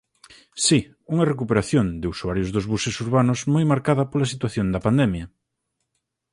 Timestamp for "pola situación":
4.11-4.67